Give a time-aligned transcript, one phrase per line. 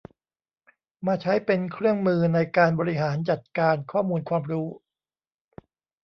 [1.07, 4.67] มาใช้เป็นเครื่องมือในการบริหารจัดการข้อมูลความรู้